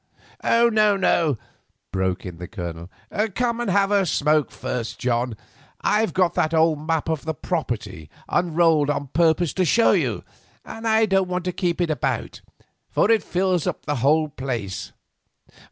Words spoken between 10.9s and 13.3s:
don't want to keep it about, for it